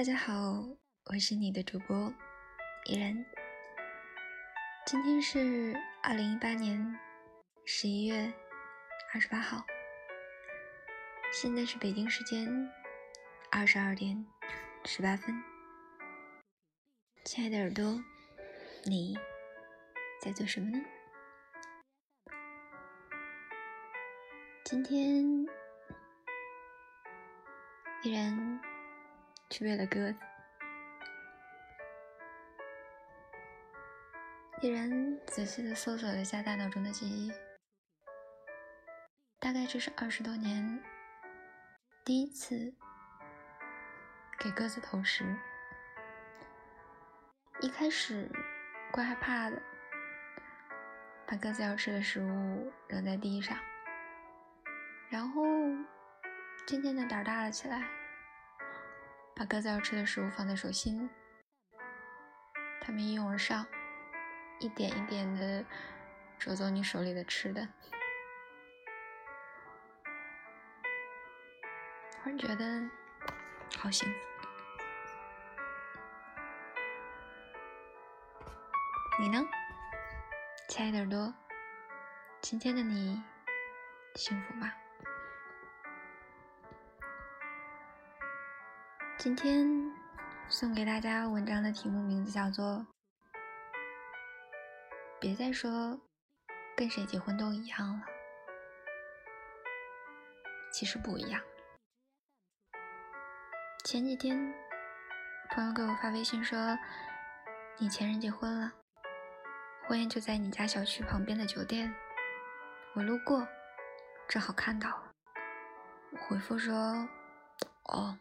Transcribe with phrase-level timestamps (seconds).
[0.00, 0.64] 大家好，
[1.10, 2.10] 我是你的主播
[2.86, 3.22] 依然。
[4.86, 6.98] 今天是二零一八年
[7.66, 8.32] 十一月
[9.12, 9.62] 二十八号，
[11.34, 12.48] 现在是北京时间
[13.50, 14.26] 二十二点
[14.86, 15.38] 十八分。
[17.26, 18.02] 亲爱的耳朵，
[18.86, 19.18] 你
[20.22, 20.82] 在做什么呢？
[24.64, 25.46] 今天
[28.02, 28.69] 依然。
[29.50, 30.18] 去喂了鸽子，
[34.62, 37.32] 依然仔细的搜索了一下大脑中的记忆，
[39.40, 40.80] 大概这是二十多年
[42.04, 42.72] 第一次
[44.38, 45.24] 给鸽子投食。
[47.60, 48.30] 一开始
[48.92, 49.60] 怪害怕的，
[51.26, 53.58] 把鸽子要吃的食物扔在地上，
[55.10, 55.42] 然后
[56.68, 57.99] 渐渐的胆大了起来。
[59.40, 61.08] 把各自要吃的食物放在手心，
[62.78, 63.66] 它们一拥而上，
[64.58, 65.64] 一点一点的
[66.38, 67.66] 啄走你手里的吃的。
[72.22, 72.82] 忽然觉得
[73.78, 74.18] 好幸福。
[79.22, 79.42] 你呢，
[80.68, 81.32] 亲爱的耳朵？
[82.42, 83.22] 今天的你
[84.16, 84.70] 幸福吗？
[89.20, 89.68] 今天
[90.48, 92.86] 送给大家文章的题目名字叫做
[95.20, 96.00] “别再说
[96.74, 98.06] 跟谁结婚都一样了”，
[100.72, 101.38] 其实不一样。
[103.84, 104.54] 前几天，
[105.50, 106.78] 朋友给我发微信说
[107.76, 108.72] ：“你前任结婚了，
[109.86, 111.94] 婚宴就在你家小区旁边的酒店，
[112.94, 113.46] 我路过，
[114.26, 115.12] 正好看到了。”
[116.10, 117.06] 我回复说
[117.84, 118.18] ：“哦。”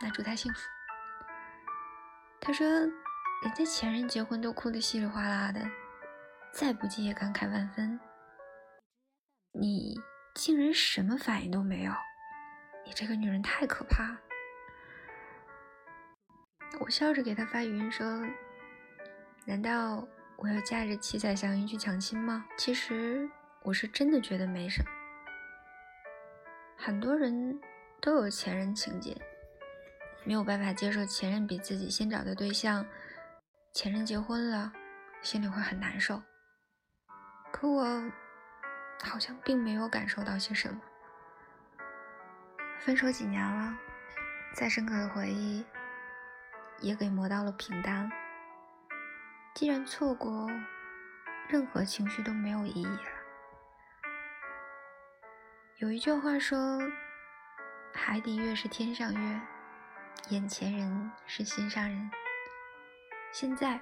[0.00, 0.60] 那祝他幸福。
[2.40, 2.66] 他说
[3.42, 5.60] ：“人家前任结婚都哭得稀里哗啦的，
[6.52, 7.98] 再不济也感慨万分。
[9.52, 10.00] 你
[10.34, 11.92] 竟然什么反应都没有，
[12.86, 14.16] 你这个女人太可怕。”
[16.80, 18.24] 我笑着给他发语音说
[19.44, 20.06] ：“难道
[20.36, 23.28] 我要驾着七彩祥云去抢亲吗？”其实
[23.62, 24.90] 我是真的觉得没什么。
[26.76, 27.60] 很多人
[28.00, 29.20] 都有前任情节。
[30.28, 32.84] 没有办法接受前任比自己先找的对象，
[33.72, 34.70] 前任结婚了，
[35.22, 36.22] 心里会很难受。
[37.50, 37.82] 可我
[39.02, 40.78] 好像并没有感受到些什么。
[42.78, 43.74] 分手几年了，
[44.52, 45.64] 再深刻的回忆
[46.80, 48.12] 也给磨到了平淡。
[49.54, 50.46] 既然错过，
[51.48, 53.10] 任何情绪都没有意义了。
[55.78, 56.78] 有一句话说
[57.96, 59.40] ：“海底月是天上月。”
[60.28, 62.10] 眼前人是心上人。
[63.32, 63.80] 现在，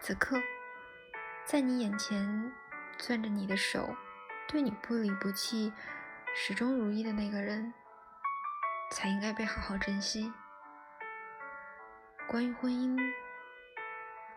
[0.00, 0.40] 此刻，
[1.44, 2.52] 在你眼前
[2.98, 3.94] 攥着你的手，
[4.48, 5.72] 对你不离不弃、
[6.34, 7.72] 始终如一的那个人，
[8.90, 10.32] 才应该被好好珍惜。
[12.26, 12.98] 关于婚姻，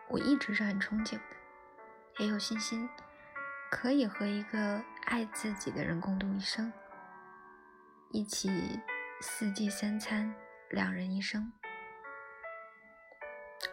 [0.08, 1.22] 我一直是很憧憬的，
[2.18, 2.88] 也有信心
[3.70, 6.72] 可以和一个爱自己的人共度一生，
[8.12, 8.78] 一起
[9.20, 10.32] 四季三餐。
[10.70, 11.50] 两人一生，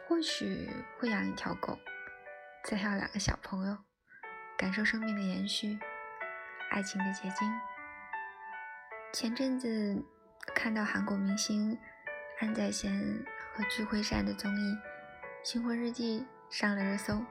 [0.08, 1.78] 或许会养一条狗，
[2.64, 3.78] 再要两个小朋友，
[4.58, 5.78] 感受生命的延续，
[6.72, 7.52] 爱情的结晶。
[9.12, 10.02] 前阵子
[10.56, 11.78] 看到韩国明星
[12.40, 14.74] 安在贤和具惠善的综艺
[15.44, 17.22] 《新婚日记》上了热搜。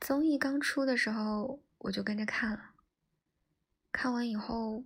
[0.00, 2.70] 综艺刚出的时候，我就跟着看了，
[3.92, 4.82] 看完以后，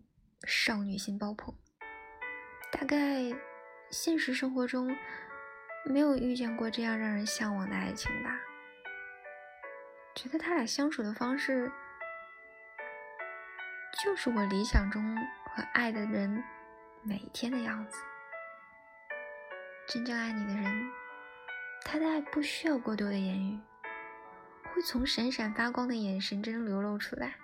[0.46, 1.54] 少女心爆棚。
[2.72, 3.34] 大概
[3.90, 4.96] 现实生活中
[5.84, 8.38] 没有遇见过这样让人向往的爱情吧？
[10.14, 11.70] 觉得他俩相处的方式，
[14.02, 16.42] 就是我理想中和爱的人
[17.02, 17.98] 每一天的样子。
[19.86, 20.90] 真正爱你的人，
[21.84, 23.58] 他的爱不需要过多的言语，
[24.72, 27.34] 会从闪闪发光的眼神中流露出来，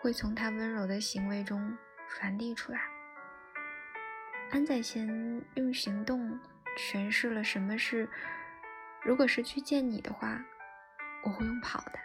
[0.00, 1.76] 会从他温柔的行为中
[2.08, 2.80] 传递出来。
[4.52, 5.08] 安宰贤
[5.54, 6.38] 用行动
[6.76, 8.06] 诠释了什么是：
[9.02, 10.44] 如果是去见你的话，
[11.24, 11.98] 我会用跑的。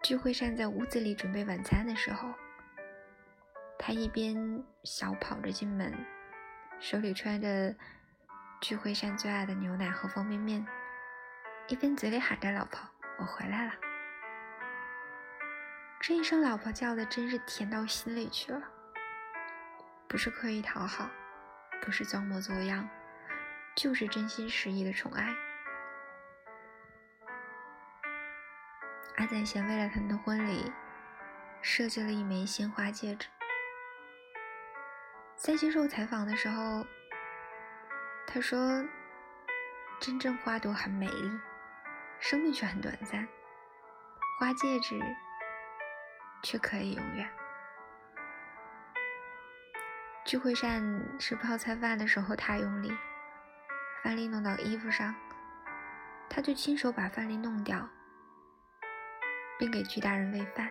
[0.00, 2.32] 聚会善在屋子里准备晚餐的时候，
[3.80, 5.92] 他一边小跑着进门，
[6.78, 7.74] 手里揣着
[8.60, 10.64] 聚会善最爱的牛奶和方便面，
[11.66, 12.78] 一边嘴里喊着“老婆，
[13.18, 13.72] 我回来了”。
[16.00, 18.62] 这一声“老婆”叫的真是甜到心里去了。
[20.08, 21.10] 不是刻意讨好，
[21.82, 22.88] 不是装模作样，
[23.76, 25.36] 就是真心实意的宠爱。
[29.16, 30.72] 阿宰贤为了他们的婚礼，
[31.60, 33.28] 设计了一枚鲜花戒指。
[35.36, 36.86] 在接受采访的时候，
[38.26, 38.82] 他说
[40.00, 41.30] ：“真正花朵很美丽，
[42.18, 43.28] 生命却很短暂，
[44.38, 44.98] 花戒指
[46.42, 47.28] 却可以永远。”
[50.28, 52.92] 聚会上吃泡菜饭的时候，他用力，
[54.04, 55.14] 饭粒弄到衣服上，
[56.28, 57.88] 他就亲手把饭粒弄掉，
[59.58, 60.70] 并给巨大人喂饭，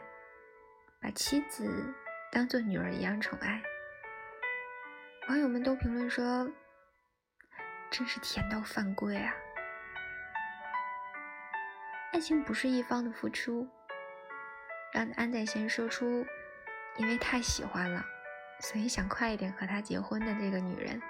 [1.01, 1.91] 把妻子
[2.31, 3.59] 当做女儿一样宠爱。
[5.27, 6.47] 网友们都评论说
[7.89, 9.33] ：“真是甜到犯规啊！”
[12.13, 13.67] 爱情不是一方的付出，
[14.93, 16.23] 让安宰贤说出
[16.97, 18.05] “因为太喜欢了”。
[18.59, 21.01] 所以想快一点和他结婚的这个女人，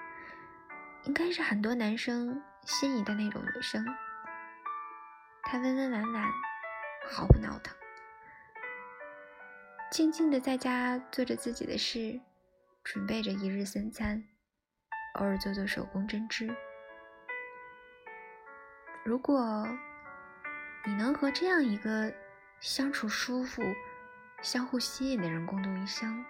[1.04, 3.84] 应该是很多男生心仪的那种女生。
[5.42, 6.24] 她温温婉婉，
[7.10, 7.74] 毫不闹腾，
[9.90, 12.20] 静静的在家做着自己的事，
[12.84, 14.22] 准备着一日三餐，
[15.14, 16.54] 偶尔做做手工针织。
[19.04, 19.66] 如果
[20.84, 22.12] 你能和这样一个
[22.60, 23.62] 相处舒服、
[24.42, 26.22] 相互吸引的人共度一生，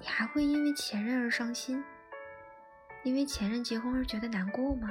[0.00, 1.84] 你还会因为前任而伤心，
[3.02, 4.88] 因为前任结婚而觉得难过吗？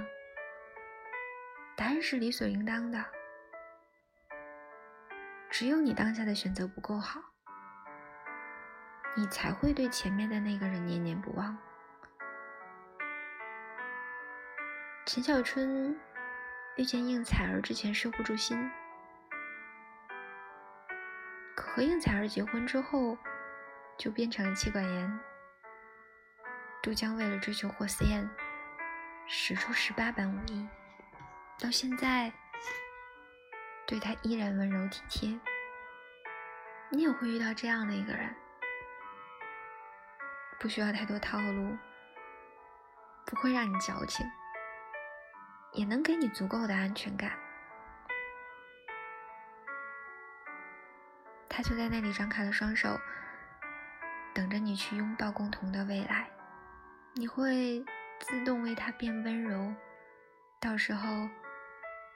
[1.78, 3.06] 答案是理所应当的。
[5.50, 7.22] 只有你当下的选择不够好，
[9.16, 11.58] 你才会对前面的那个人念念不忘。
[15.06, 15.98] 陈小春
[16.76, 18.70] 遇见应采儿之前收不住心，
[21.56, 23.18] 可和应采儿结婚之后。
[23.98, 25.20] 就变成了妻管严。
[26.84, 28.30] 杜江为了追求霍思燕，
[29.28, 30.68] 使出十八般武艺，
[31.60, 32.32] 到现在
[33.86, 35.40] 对她依然温柔体贴。
[36.90, 38.34] 你也会遇到这样的一个人，
[40.60, 41.78] 不需要太多套路，
[43.26, 44.26] 不会让你矫情，
[45.74, 47.38] 也能给你足够的安全感。
[51.50, 52.98] 他就在那里张开了双手。
[54.38, 56.30] 等着你去拥抱共同的未来，
[57.16, 57.84] 你会
[58.20, 59.74] 自动为他变温柔，
[60.62, 61.28] 到时候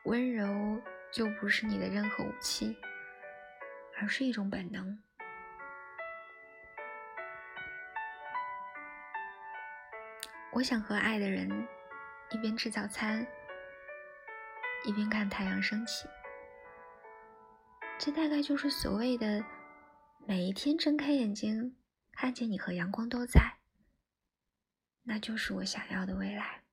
[0.03, 0.79] 温柔
[1.11, 2.77] 就不是你的任何武器，
[3.99, 4.99] 而是一种本能。
[10.51, 11.49] 我想和爱的人
[12.29, 13.25] 一边吃早餐，
[14.85, 16.07] 一边看太阳升起，
[17.97, 19.43] 这大概就是所谓的
[20.27, 21.75] 每一天睁开眼睛。
[22.11, 23.59] 看见你和阳光都在，
[25.03, 26.63] 那就是我想要的未来。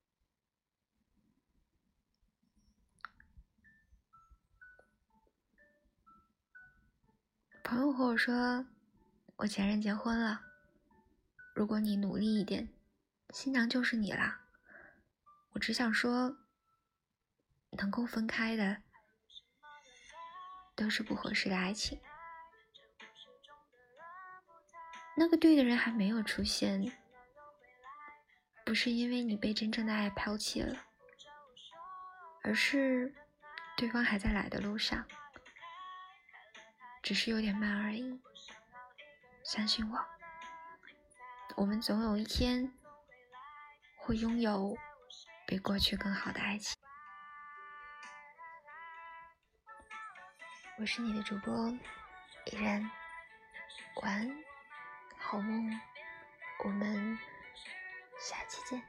[7.62, 8.66] 朋友和我说，
[9.36, 10.40] 我前任结婚了，
[11.54, 12.72] 如果你努力一点，
[13.30, 14.46] 新娘就是你啦。
[15.50, 16.38] 我只想说，
[17.72, 18.82] 能够分开的，
[20.74, 22.00] 都是不合适的爱情。
[25.20, 26.92] 那个对的人还没有出现，
[28.64, 30.86] 不是因为你被真正的爱抛弃了，
[32.44, 33.12] 而是
[33.76, 35.04] 对方还在来的路上，
[37.02, 38.20] 只是有点慢而已。
[39.42, 40.06] 相信我，
[41.56, 42.72] 我们总有一天
[43.96, 44.78] 会拥有
[45.48, 46.76] 比过去更好的爱情。
[50.78, 51.68] 我是你的主播
[52.52, 52.88] 依然，
[54.00, 54.47] 晚安。
[55.30, 55.78] 好梦，
[56.64, 57.18] 我们
[58.18, 58.82] 下期见。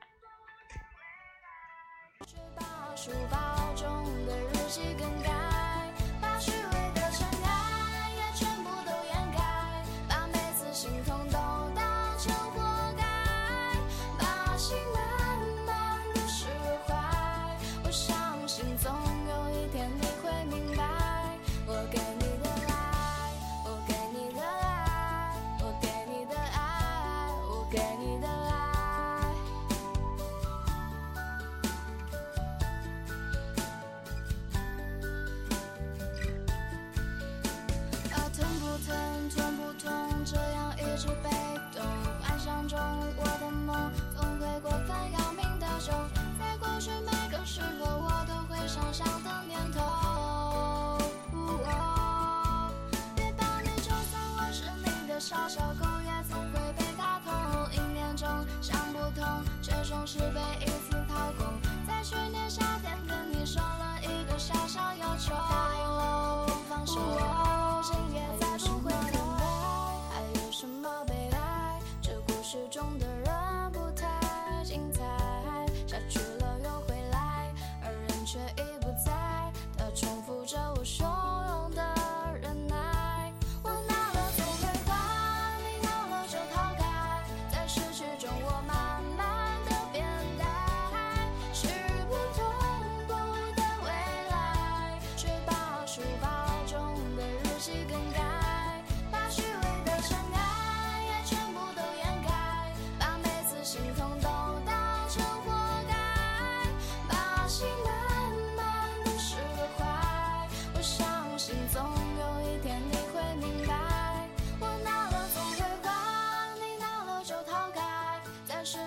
[72.51, 73.05] 始终的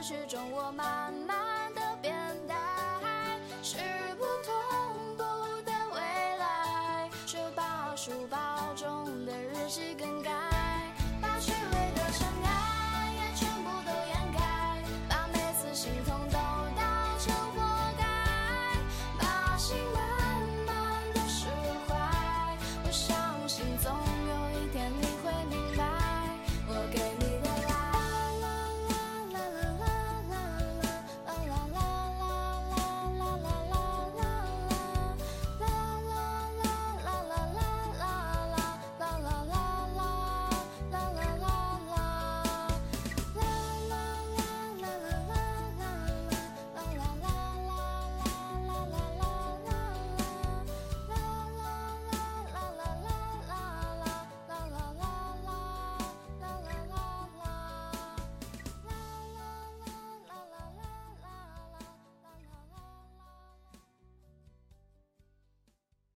[0.02, 1.31] 始终我慢慢